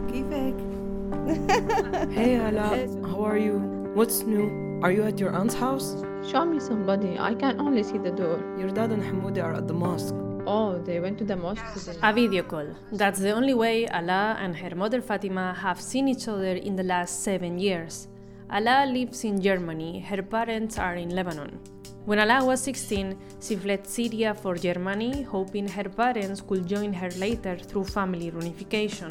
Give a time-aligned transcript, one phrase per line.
[2.14, 2.86] hey Ala.
[3.08, 3.58] how are you?
[3.94, 4.78] What's new?
[4.84, 5.96] Are you at your aunt's house?
[6.30, 7.18] Show me somebody.
[7.18, 8.38] I can only see the door.
[8.56, 10.14] Your dad and Hamoudi are at the mosque.
[10.46, 11.98] Oh, they went to the mosque today.
[12.04, 12.68] A video call.
[12.92, 16.84] That's the only way Ala and her mother Fatima have seen each other in the
[16.84, 18.06] last seven years.
[18.54, 19.98] Ala lives in Germany.
[19.98, 21.58] Her parents are in Lebanon.
[22.04, 27.10] When Ala was 16, she fled Syria for Germany, hoping her parents could join her
[27.18, 29.10] later through family reunification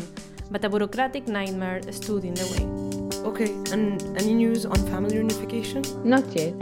[0.52, 2.66] but a bureaucratic nightmare stood in the way.
[3.26, 5.84] Okay, and any news on family reunification?
[6.04, 6.56] Not yet.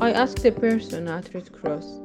[0.00, 2.00] I asked the person at Red Cross.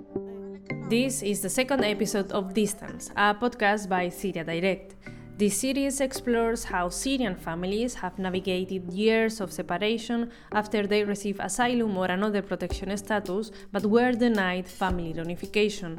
[0.90, 4.96] This is the second episode of Distance, a podcast by Syria Direct.
[5.38, 11.98] This series explores how Syrian families have navigated years of separation after they receive asylum
[11.98, 15.98] or another protection status but were denied family reunification.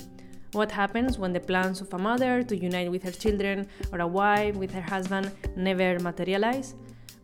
[0.52, 4.06] What happens when the plans of a mother to unite with her children or a
[4.06, 6.74] wife with her husband never materialize?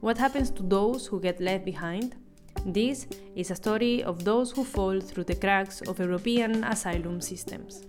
[0.01, 2.17] What happens to those who get left behind?
[2.65, 7.83] This is a story of those who fall through the cracks of European asylum systems.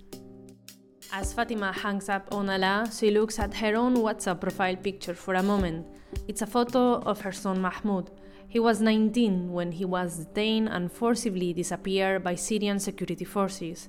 [1.13, 5.35] As Fatima hangs up on Ala, she looks at her own WhatsApp profile picture for
[5.35, 5.87] a moment.
[6.27, 8.11] It's a photo of her son Mahmoud.
[8.49, 13.87] He was 19 when he was detained and forcibly disappeared by Syrian security forces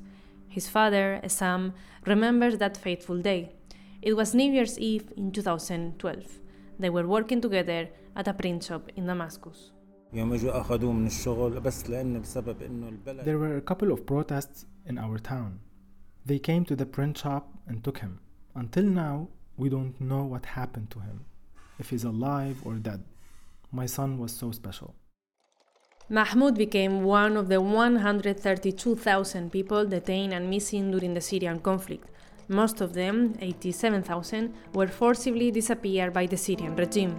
[0.51, 1.73] his father, Essam,
[2.07, 3.53] remembers that fateful day.
[4.03, 6.41] It was New Year's Eve in 2012.
[6.79, 9.71] They were working together at a print shop in Damascus.
[10.13, 10.27] There
[13.39, 15.61] were a couple of protests in our town.
[16.27, 18.19] They came to the print shop and took him.
[18.57, 21.25] Until now, we don't know what happened to him,
[21.79, 23.05] if he's alive or dead.
[23.71, 24.97] My son was so special.
[26.13, 32.09] Mahmoud became one of the 132,000 people detained and missing during the Syrian conflict.
[32.49, 37.15] Most of them, 87,000, were forcibly disappeared by the Syrian regime.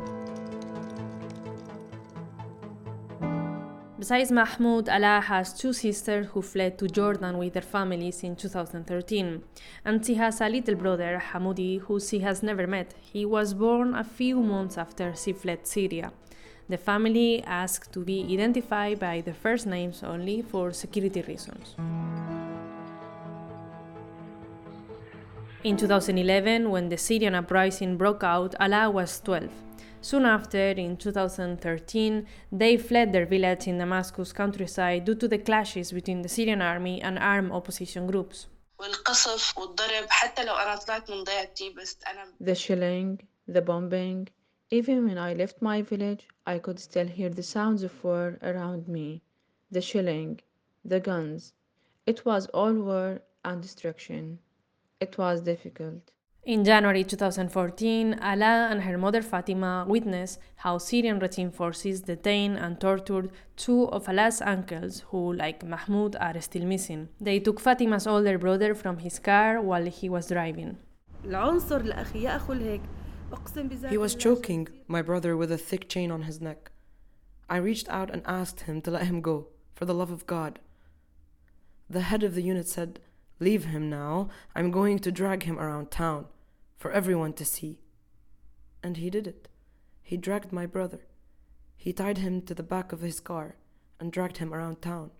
[3.97, 9.41] Besides Mahmoud, Ala has two sisters who fled to Jordan with their families in 2013.
[9.85, 12.94] And she has a little brother, Hamoudi, who she has never met.
[13.00, 16.12] He was born a few months after she fled Syria.
[16.72, 21.76] The family asked to be identified by the first names only for security reasons.
[25.66, 29.50] In 2011, when the Syrian uprising broke out, Alaa was 12.
[30.00, 35.92] Soon after, in 2013, they fled their village in Damascus countryside due to the clashes
[35.92, 38.48] between the Syrian army and armed opposition groups.
[42.40, 44.30] The shelling, the bombing,
[44.71, 48.88] Even when I left my village, I could still hear the sounds of war around
[48.88, 49.22] me.
[49.71, 50.41] The shelling,
[50.84, 51.53] the guns.
[52.04, 54.38] It was all war and destruction.
[55.00, 56.10] It was difficult.
[56.44, 62.81] In January 2014, Ala and her mother Fatima witnessed how Syrian regime forces detained and
[62.81, 67.09] tortured two of Ala's uncles who, like Mahmoud, are still missing.
[67.21, 70.77] They took Fatima's older brother from his car while he was driving.
[71.25, 73.00] العنصر لأخي يا أخو الهيك أقسم بذات
[73.90, 76.72] he was choking my brother with a thick chain on his neck.
[77.50, 80.59] I reached out and asked him to let him go, for the love of God.
[81.90, 83.00] The head of the unit said,
[83.40, 84.30] Leave him now.
[84.56, 86.28] I'm going to drag him around town
[86.78, 87.80] for everyone to see.
[88.84, 89.47] And he did it.
[90.02, 91.02] He dragged my brother.
[91.75, 93.56] He tied him to the back of his car
[94.00, 95.12] and dragged him around town.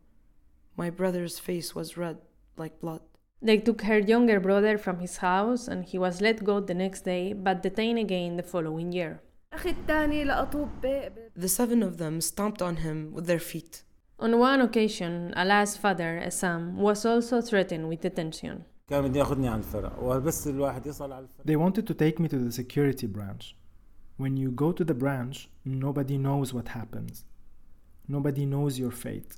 [0.78, 2.20] My brother's face was red
[2.58, 3.02] like blood.
[3.42, 7.02] They took her younger brother from his house and he was let go the next
[7.02, 9.22] day but detained again the following year.
[11.36, 13.84] The seven of them stomped on him with their feet.
[14.20, 18.66] On one occasion, Ala's father, Essam, was also threatened with detention.
[18.88, 19.02] They
[21.56, 23.56] wanted to take me to the security branch.
[24.18, 27.26] When you go to the branch, nobody knows what happens.
[28.08, 29.38] Nobody knows your fate.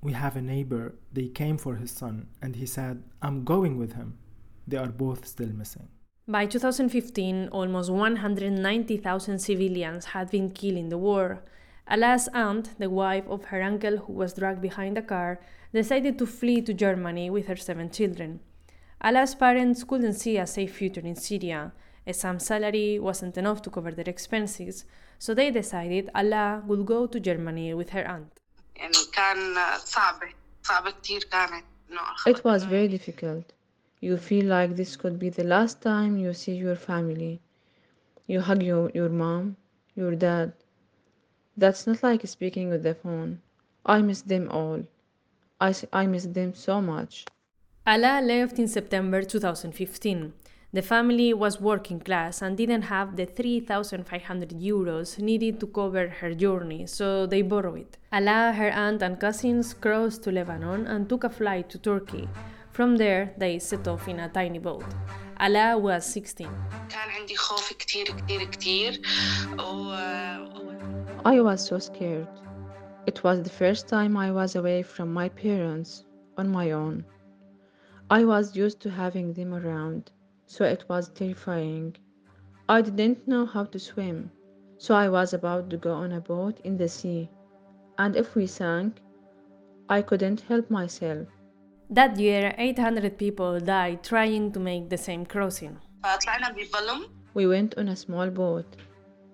[0.00, 3.94] We have a neighbor, they came for his son, and he said, I'm going with
[3.94, 4.18] him.
[4.66, 5.88] They are both still missing.
[6.28, 11.42] By 2015, almost 190,000 civilians had been killed in the war.
[11.90, 15.40] Ala's aunt, the wife of her uncle who was dragged behind a car,
[15.72, 18.40] decided to flee to Germany with her seven children.
[19.02, 21.72] Ala's parents couldn't see a safe future in Syria,
[22.06, 24.84] as some salary wasn't enough to cover their expenses,
[25.18, 28.38] so they decided Ala would go to Germany with her aunt.
[28.77, 30.27] يعني كان صعبة
[30.63, 33.53] صعبة كتير كانت إنه It was very difficult.
[34.01, 37.39] You feel like this could be the last time you see your family.
[38.27, 39.55] You hug your, your mom,
[39.95, 40.51] your dad.
[41.57, 43.41] That's not like speaking with the phone.
[43.85, 44.81] I miss them all.
[45.61, 47.25] I, s- I miss them so much.
[47.87, 50.33] Ala left in September 2015.
[50.70, 56.34] The family was working class and didn't have the 3,500 euros needed to cover her
[56.34, 57.78] journey, so they borrowed.
[57.78, 57.96] it.
[58.12, 62.28] Ala, her aunt, and cousins crossed to Lebanon and took a flight to Turkey.
[62.70, 64.84] From there, they set off in a tiny boat.
[65.40, 66.46] Ala was 16.
[71.24, 72.28] I was so scared.
[73.06, 76.04] It was the first time I was away from my parents
[76.36, 77.06] on my own.
[78.10, 80.10] I was used to having them around
[80.47, 81.95] so it was terrifying.
[82.69, 84.31] I didn't know how to swim,
[84.77, 87.29] so I was about to go on a boat in the sea,
[87.97, 89.01] and if we sank,
[89.89, 91.27] I couldn't help myself.
[91.89, 95.77] That year, 800 people died trying to make the same crossing.
[96.03, 98.77] فطلعنا بفيلم We went on a small boat.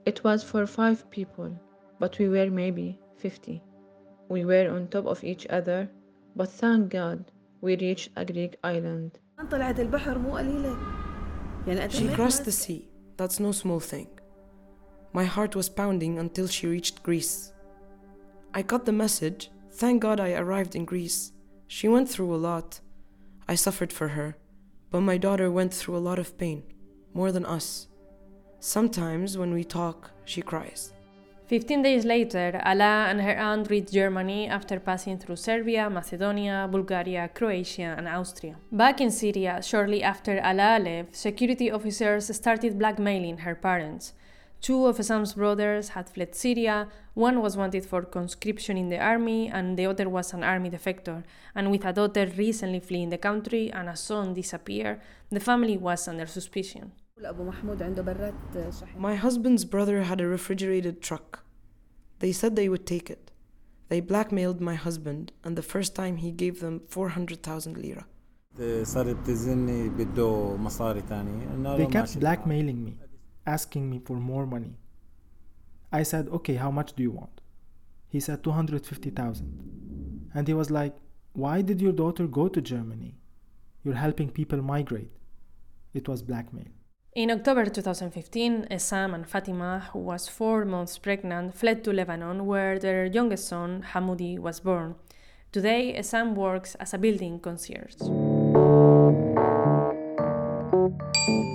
[0.06, 1.51] It was for five people,
[2.00, 3.62] but we were maybe 50.
[4.30, 5.89] We were on top of each other,
[6.36, 7.31] but thank God
[7.62, 9.12] we reached a Greek island.
[9.51, 11.02] طلعت البحر مو قليلة يعني قد
[11.90, 12.88] she crossed the sea.
[13.16, 14.08] That's no small thing.
[15.12, 17.52] My heart was pounding until she reached Greece.
[18.52, 19.50] I got the message.
[19.72, 21.32] Thank God I arrived in Greece.
[21.66, 22.81] She went through a lot.
[23.49, 24.37] I suffered for her,
[24.90, 26.62] but my daughter went through a lot of pain,
[27.14, 27.88] more than us.
[28.60, 30.93] Sometimes when we talk, she cries.
[31.46, 37.29] 15 days later, Ala and her aunt reached Germany after passing through Serbia, Macedonia, Bulgaria,
[37.35, 38.56] Croatia, and Austria.
[38.73, 44.14] Back in Syria, shortly after Ala left, security officers started blackmailing her parents.
[44.62, 49.49] Two of Essam's brothers had fled Syria, one was wanted for conscription in the army,
[49.49, 51.25] and the other was an army defector.
[51.55, 56.08] And with a daughter recently fleeing the country and a son disappeared, the family was
[56.08, 56.93] under suspicion.
[58.96, 61.44] My husband's brother had a refrigerated truck.
[62.19, 63.31] They said they would take it.
[63.88, 68.06] They blackmailed my husband, and the first time he gave them 400,000 lira.
[71.76, 72.96] They kept blackmailing me,
[73.46, 74.76] asking me for more money.
[75.93, 77.40] I said, Okay, how much do you want?
[78.08, 80.31] He said 250,000.
[80.34, 80.94] And he was like,
[81.32, 83.14] Why did your daughter go to Germany?
[83.84, 85.12] You're helping people migrate.
[85.93, 86.72] It was blackmail.
[87.16, 92.76] In October 2015, Essam and Fatima, who was four months pregnant, fled to Lebanon, where
[92.76, 94.96] their youngest son, Hamoudi, was born.
[95.52, 97.94] Today, Essam works as a building concierge.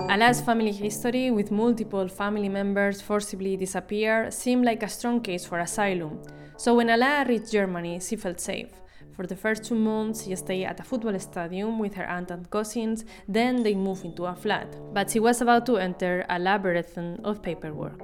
[0.09, 5.59] Ala's family history, with multiple family members forcibly disappear, seemed like a strong case for
[5.59, 6.21] asylum.
[6.55, 8.71] So when Ala reached Germany, she felt safe.
[9.19, 12.49] For the first two months, she stayed at a football stadium with her aunt and
[12.49, 14.73] cousins, then they moved into a flat.
[14.93, 17.99] But she was about to enter a labyrinth of paperwork.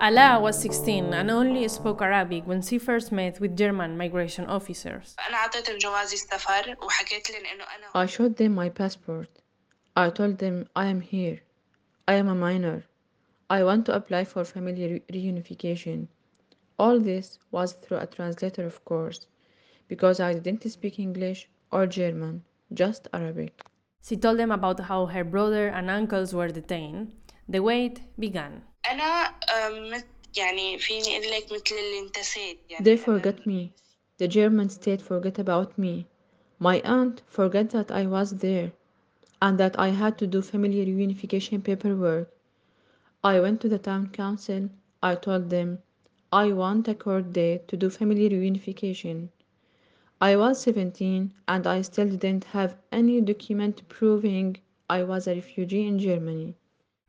[0.00, 5.16] Ala was 16 and only spoke Arabic when she first met with German migration officers.
[7.94, 9.28] I showed them my passport.
[9.96, 11.40] I told them I am here.
[12.06, 12.84] I am a minor.
[13.50, 16.06] I want to apply for family re reunification.
[16.80, 19.26] All this was through a translator, of course,
[19.86, 22.42] because I didn't speak English or German,
[22.72, 23.62] just Arabic.
[24.02, 27.12] She told them about how her brother and uncles were detained.
[27.46, 28.62] The wait began.
[32.80, 33.72] They forgot me.
[34.16, 36.06] The German state forgot about me.
[36.58, 38.72] My aunt forgot that I was there
[39.42, 42.32] and that I had to do family reunification paperwork.
[43.22, 44.70] I went to the town council.
[45.02, 45.82] I told them
[46.32, 49.30] I want a court date to do family reunification.
[50.20, 54.58] I was 17 and I still didn't have any document proving
[54.88, 56.54] I was a refugee in Germany.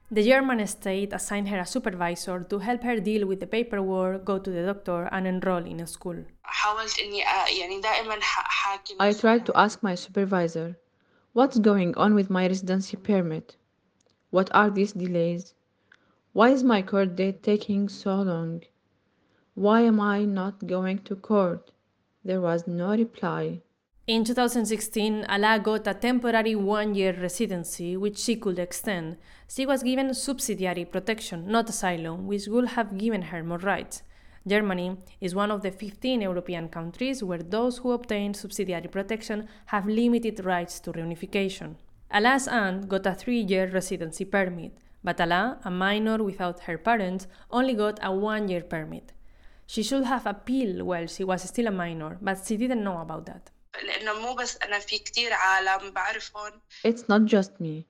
[0.10, 4.40] The German state assigned her a supervisor to help her deal with the paperwork, go
[4.40, 6.26] to the doctor, and enroll in a school.
[9.00, 10.78] I tried to ask my supervisor,
[11.34, 13.56] what's going on with my residency permit?
[14.32, 15.54] What are these delays?
[16.34, 18.64] Why is my court date taking so long?
[19.62, 21.70] Why am I not going to court?
[22.26, 23.62] There was no reply.
[24.08, 29.18] In 2016, Ala got a temporary one year residency, which she could extend.
[29.48, 34.02] She was given subsidiary protection, not asylum, which would have given her more rights.
[34.48, 39.86] Germany is one of the 15 European countries where those who obtain subsidiary protection have
[39.86, 41.76] limited rights to reunification.
[42.10, 44.72] Ala's aunt got a three year residency permit,
[45.04, 49.14] but Ala, a minor without her parents, only got a one year permit.
[49.74, 53.26] She should have appealed while she was still a minor, but she didn't know about
[53.28, 53.52] that.
[56.84, 57.86] It's not just me.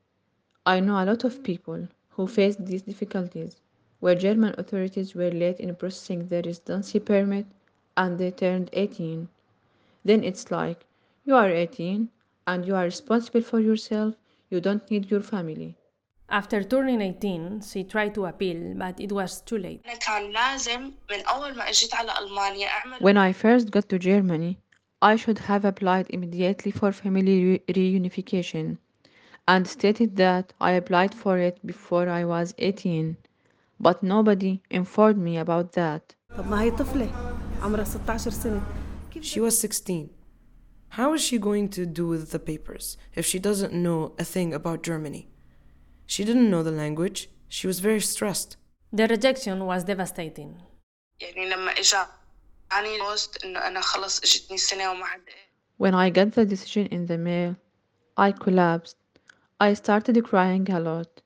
[0.63, 3.55] I know a lot of people who faced these difficulties,
[3.99, 7.47] where German authorities were late in processing their residency permit
[7.97, 9.27] and they turned 18.
[10.05, 10.85] Then it's like,
[11.25, 12.09] you are 18
[12.45, 14.13] and you are responsible for yourself,
[14.51, 15.75] you don't need your family.
[16.31, 19.85] After turning 18, she tried to appeal, but it was too late.
[22.99, 24.57] When I first got to Germany,
[25.01, 28.77] I should have applied immediately for family reunification
[29.45, 33.17] and stated that I applied for it before I was 18,
[33.77, 36.15] but nobody informed me about that.
[39.21, 40.09] She was 16.
[40.89, 44.53] How is she going to do with the papers if she doesn't know a thing
[44.53, 45.27] about Germany?
[46.11, 47.29] She didn't know the language.
[47.47, 48.57] She was very stressed.
[48.91, 50.61] The rejection was devastating.
[55.77, 57.55] When I got the decision in the mail,
[58.17, 58.97] I collapsed.
[59.57, 61.21] I started crying a lot.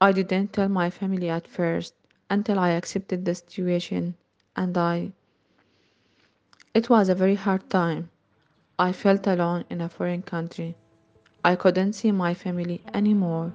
[0.00, 1.92] I didn't tell my family at first
[2.30, 4.14] until I accepted the situation
[4.56, 5.12] and I.
[6.72, 8.08] It was a very hard time.
[8.78, 10.76] I felt alone in a foreign country.
[11.44, 13.52] I couldn't see my family anymore.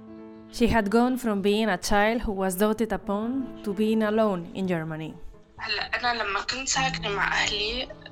[0.56, 4.70] She had gone from being a child who was doted upon to being alone in
[4.70, 5.14] Germany.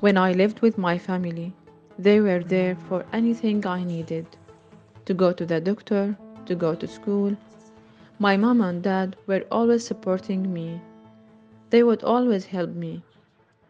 [0.01, 1.53] When I lived with my family,
[1.97, 4.25] they were there for anything I needed
[5.05, 7.37] to go to the doctor, to go to school.
[8.19, 10.81] My mom and dad were always supporting me.
[11.69, 13.03] They would always help me.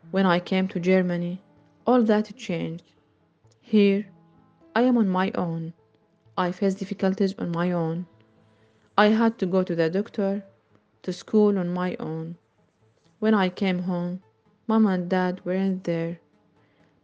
[0.09, 1.43] When I came to Germany,
[1.85, 2.85] all that changed.
[3.61, 4.07] Here,
[4.75, 5.73] I am on my own.
[6.35, 8.07] I face difficulties on my own.
[8.96, 10.42] I had to go to the doctor,
[11.02, 12.36] to school on my own.
[13.18, 14.22] When I came home,
[14.66, 16.18] mom and dad weren't there.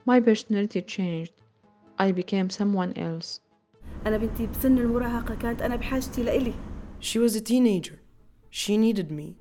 [0.05, 1.33] My personality changed.
[1.99, 3.41] I became someone else.
[4.07, 6.55] أنا بنتي بسن المراهقة كانت أنا بحاجتي لإلي
[7.01, 8.01] She was a teenager.
[8.51, 9.37] She needed me.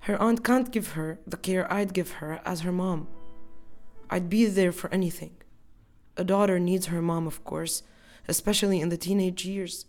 [0.00, 3.06] Her aunt can't give her the care I'd give her as her mom.
[4.10, 5.34] I'd be there for anything.
[6.16, 7.82] A daughter needs her mom, of course,
[8.28, 9.86] especially in the teenage years.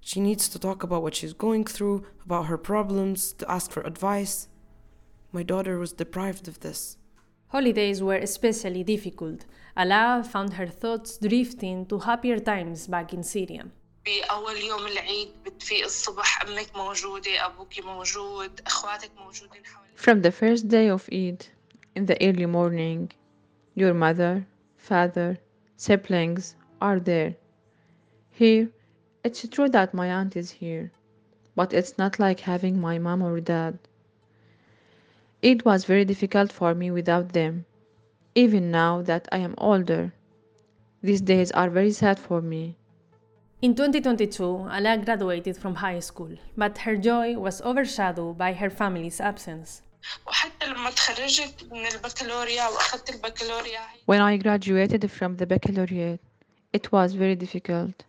[0.00, 3.82] She needs to talk about what she's going through, about her problems, to ask for
[3.82, 4.48] advice.
[5.30, 6.96] My daughter was deprived of this.
[7.48, 9.44] Holidays were especially difficult.
[9.78, 13.64] Ala found her thoughts drifting to happier times back in Syria.
[14.04, 20.68] بأول يوم العيد بتفيق الصبح أمك موجودة أبوك موجود أخواتك موجودين حواليك From the first
[20.68, 21.46] day of Eid,
[21.94, 23.12] in the early morning,
[23.74, 24.46] your mother,
[24.76, 25.38] father,
[25.76, 27.36] siblings are there.
[28.30, 28.68] Here,
[29.27, 30.89] it's true that my aunt is here,
[31.53, 33.77] but it's not like having my mom or dad.
[35.41, 37.65] It was very difficult for me without them,
[38.35, 40.13] even now that I am older.
[41.03, 42.77] These days are very sad for me.
[43.61, 49.19] In 2022, Ala graduated from high school, but her joy was overshadowed by her family's
[49.19, 49.81] absence.
[54.05, 56.21] When I graduated from the baccalaureate,
[56.71, 58.05] it was very difficult.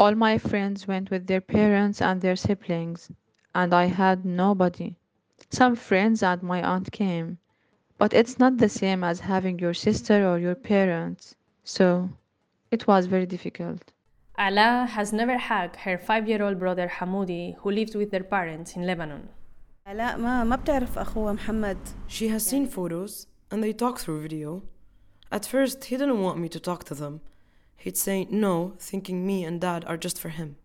[0.00, 3.12] All my friends went with their parents and their siblings,
[3.54, 4.96] and I had nobody.
[5.50, 7.36] Some friends and my aunt came,
[7.98, 11.34] but it's not the same as having your sister or your parents.
[11.64, 12.08] So
[12.70, 13.92] it was very difficult.
[14.38, 18.76] Ala has never hugged her five year old brother Hamoudi, who lived with their parents
[18.76, 19.28] in Lebanon.
[22.06, 24.62] She has seen photos and they talk through video.
[25.30, 27.20] At first, he didn't want me to talk to them
[27.80, 30.56] He'd say no, thinking me and dad are just for him.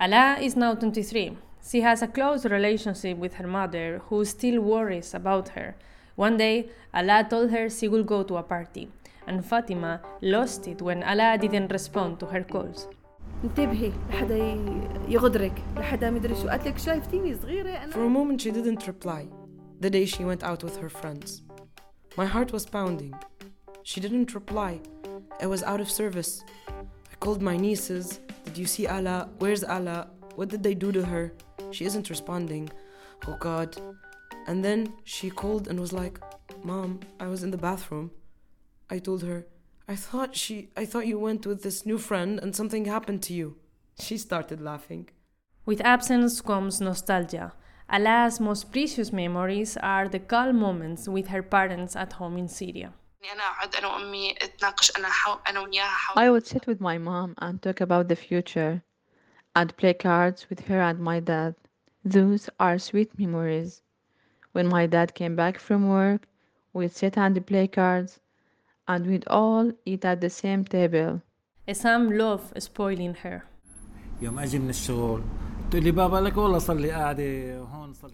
[0.00, 1.36] Ala is now 23.
[1.68, 5.74] She has a close relationship with her mother, who still worries about her.
[6.14, 8.88] One day, Ala told her she will go to a party,
[9.26, 12.86] and Fatima lost it when Ala didn't respond to her calls.
[13.56, 13.62] For
[18.04, 19.26] a moment she didn't reply
[19.80, 21.42] the day she went out with her friends.
[22.16, 23.14] My heart was pounding.
[23.82, 24.82] She didn't reply
[25.42, 26.44] I was out of service.
[26.68, 28.20] I called my nieces.
[28.44, 29.28] Did you see Ala?
[29.38, 30.08] Where's Ala?
[30.34, 31.32] What did they do to her?
[31.70, 32.70] She isn't responding.
[33.26, 33.76] Oh God.
[34.46, 36.20] And then she called and was like,
[36.62, 38.10] Mom, I was in the bathroom.
[38.90, 39.46] I told her,
[39.88, 43.32] I thought she I thought you went with this new friend and something happened to
[43.32, 43.56] you.
[43.98, 45.08] She started laughing.
[45.64, 47.52] With absence comes nostalgia.
[47.88, 52.92] Ala's most precious memories are the calm moments with her parents at home in Syria.
[56.16, 58.82] I would sit with my mom and talk about the future
[59.54, 61.54] and play cards with her and my dad.
[62.02, 63.82] Those are sweet memories.
[64.52, 66.26] When my dad came back from work,
[66.72, 68.20] we'd sit and play cards
[68.88, 71.20] and we'd all eat at the same table.
[71.72, 73.44] Some love spoiling her.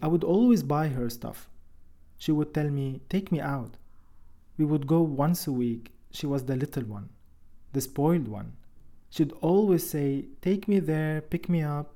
[0.01, 1.49] I would always buy her stuff.
[2.17, 3.77] She would tell me, Take me out.
[4.57, 5.93] We would go once a week.
[6.11, 7.09] She was the little one,
[7.73, 8.53] the spoiled one.
[9.09, 11.95] She'd always say, Take me there, pick me up.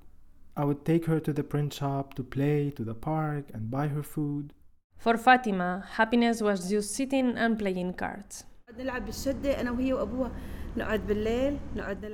[0.56, 3.88] I would take her to the print shop to play, to the park, and buy
[3.88, 4.54] her food.
[4.98, 8.44] For Fatima, happiness was just sitting and playing cards.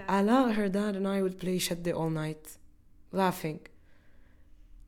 [0.09, 2.57] Ala, her dad, and I would play shadde all night,
[3.11, 3.59] laughing.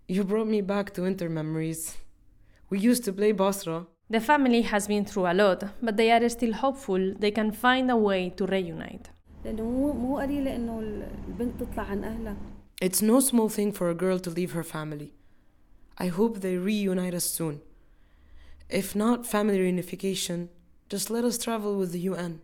[0.08, 1.98] You brought me back to winter memories.
[2.70, 3.86] We used to play Basra.
[4.12, 7.92] The family has been through a lot, but they are still hopeful they can find
[7.92, 9.10] a way to reunite.
[12.82, 15.13] It's no small thing for a girl to leave her family.
[16.00, 17.62] I hope they reunite us soon.
[18.68, 20.48] If not family reunification,
[20.89, 22.42] just let us travel with the UN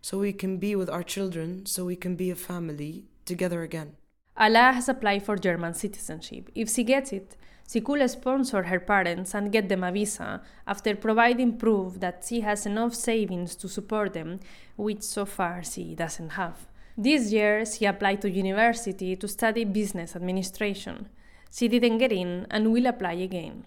[0.00, 3.96] so we can be with our children, so we can be a family together again.
[4.40, 6.48] Alaa has applied for German citizenship.
[6.54, 7.36] If she gets it,
[7.70, 12.40] she could sponsor her parents and get them a visa after providing proof that she
[12.40, 14.40] has enough savings to support them,
[14.76, 16.66] which so far she doesn't have.
[16.96, 21.10] This year, she applied to university to study business administration.
[21.52, 23.66] She didn't get in and will apply again.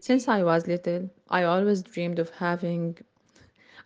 [0.00, 2.96] Since I was little, I always dreamed of having.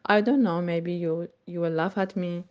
[0.07, 2.45] I don't know, maybe you, you will laugh at me,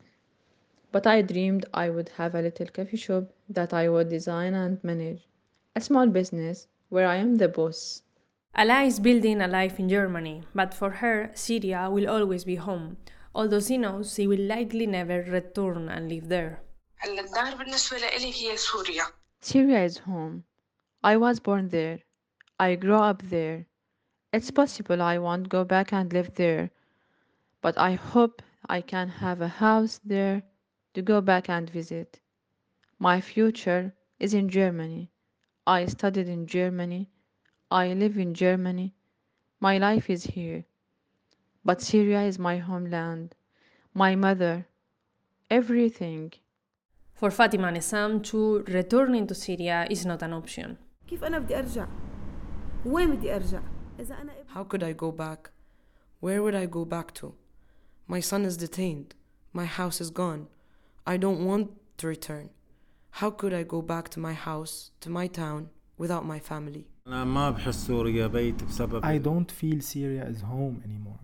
[0.91, 4.84] but I dreamed I would have a little coffee shop that I would design and
[4.84, 5.27] manage.
[5.75, 8.01] A small business where I am the boss.
[8.58, 12.98] Ala is building a life in Germany, but for her, Syria will always be home,
[13.36, 16.63] although she knows she will likely never return and live there.
[19.41, 20.43] Syria is home.
[21.03, 22.00] I was born there.
[22.60, 23.67] I grew up there.
[24.34, 26.72] It's possible I won't go back and live there,
[27.62, 30.43] but I hope I can have a house there
[30.93, 32.19] to go back and visit.
[32.98, 35.12] My future is in Germany.
[35.65, 37.10] I studied in Germany.
[37.72, 38.96] I live in Germany.
[39.60, 40.65] My life is here.
[41.63, 43.36] But Syria is my homeland,
[43.93, 44.65] my mother,
[45.50, 46.34] everything.
[47.13, 50.77] For Fatima and Essam too, returning to Syria is not an option.
[54.47, 55.52] How could I go back?
[56.21, 57.36] Where would I go back to?
[58.08, 59.15] My son is detained.
[59.54, 60.47] My house is gone.
[61.05, 62.49] I don't want to return.
[63.12, 66.88] How could I go back to my house, to my town, without my family?
[67.05, 67.23] I
[69.21, 71.19] don't feel Syria is home anymore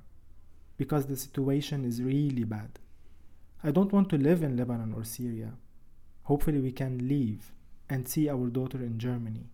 [0.77, 2.79] because the situation is really bad.
[3.63, 5.53] I don't want to live in Lebanon or Syria.
[6.23, 7.51] Hopefully, we can leave
[7.89, 9.45] and see our daughter in Germany.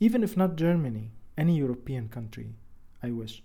[0.00, 2.54] Even if not Germany, any European country,
[3.02, 3.42] I wish.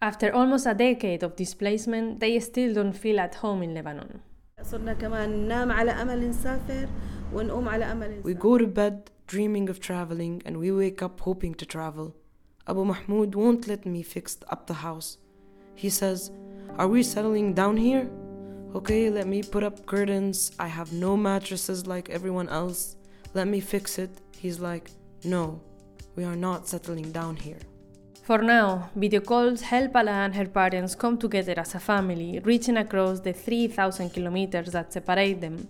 [0.00, 4.20] After almost a decade of displacement, they still don't feel at home in Lebanon.
[4.63, 6.87] صرنا كمان ننام على أمل نسافر
[7.33, 11.19] ونقوم على أمل We نسافر go to bed dreaming of traveling and we wake up
[11.21, 12.15] hoping to travel.
[12.67, 15.17] Abu Mahmoud won't let me fix up the house.
[15.75, 16.31] He says,
[16.77, 18.09] Are we settling down here?
[18.75, 20.51] Okay, let me put up curtains.
[20.59, 22.95] I have no mattresses like everyone else.
[23.33, 24.11] Let me fix it.
[24.37, 24.91] He's like,
[25.23, 25.61] No,
[26.15, 27.59] we are not settling down here.
[28.24, 32.78] For now, video calls help Ala and her parents come together as a family, reaching
[32.78, 35.68] across the 3,000 kilometers that separate them.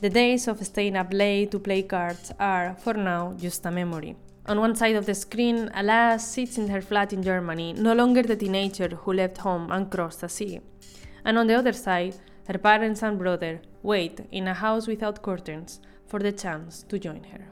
[0.00, 4.16] The days of staying up late to play cards are, for now, just a memory.
[4.46, 8.24] On one side of the screen, Ala sits in her flat in Germany, no longer
[8.24, 10.60] the teenager who left home and crossed the sea.
[11.24, 12.16] And on the other side,
[12.48, 17.22] her parents and brother wait in a house without curtains for the chance to join
[17.22, 17.51] her.